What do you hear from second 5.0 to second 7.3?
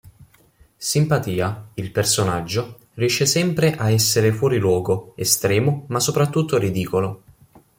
estremo, ma soprattutto ridicolo.